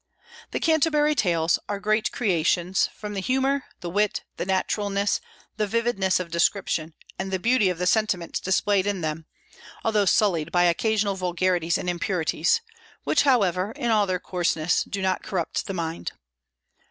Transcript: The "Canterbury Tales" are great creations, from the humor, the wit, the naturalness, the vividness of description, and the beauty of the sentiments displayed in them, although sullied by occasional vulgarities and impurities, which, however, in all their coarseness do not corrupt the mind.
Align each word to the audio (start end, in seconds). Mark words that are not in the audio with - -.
The 0.49 0.59
"Canterbury 0.59 1.13
Tales" 1.13 1.59
are 1.69 1.79
great 1.79 2.11
creations, 2.11 2.89
from 2.95 3.13
the 3.13 3.19
humor, 3.19 3.65
the 3.81 3.89
wit, 3.91 4.23
the 4.37 4.47
naturalness, 4.47 5.21
the 5.57 5.67
vividness 5.67 6.19
of 6.19 6.31
description, 6.31 6.95
and 7.19 7.29
the 7.29 7.37
beauty 7.37 7.69
of 7.69 7.77
the 7.77 7.85
sentiments 7.85 8.39
displayed 8.39 8.87
in 8.87 9.01
them, 9.01 9.27
although 9.83 10.05
sullied 10.05 10.51
by 10.51 10.63
occasional 10.63 11.13
vulgarities 11.13 11.77
and 11.77 11.87
impurities, 11.87 12.61
which, 13.03 13.21
however, 13.21 13.73
in 13.75 13.91
all 13.91 14.07
their 14.07 14.17
coarseness 14.19 14.83
do 14.85 15.03
not 15.03 15.21
corrupt 15.21 15.67
the 15.67 15.73
mind. 15.75 16.13